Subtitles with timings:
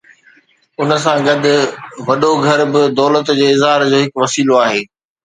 [0.79, 1.43] ان سان گڏ
[2.07, 4.81] وڏو گهر به دولت جي اظهار جو هڪ وسيلو آهي.